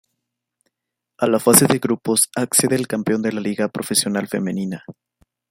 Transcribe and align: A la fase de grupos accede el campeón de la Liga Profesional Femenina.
A 1.19 1.27
la 1.27 1.39
fase 1.39 1.67
de 1.67 1.77
grupos 1.77 2.27
accede 2.35 2.75
el 2.75 2.87
campeón 2.87 3.21
de 3.21 3.31
la 3.33 3.39
Liga 3.41 3.67
Profesional 3.67 4.27
Femenina. 4.27 4.83